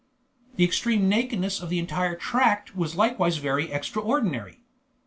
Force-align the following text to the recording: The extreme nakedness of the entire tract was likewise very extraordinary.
The 0.55 0.63
extreme 0.63 1.07
nakedness 1.07 1.61
of 1.61 1.69
the 1.69 1.77
entire 1.77 2.15
tract 2.15 2.75
was 2.75 2.95
likewise 2.95 3.37
very 3.37 3.71
extraordinary. 3.71 4.63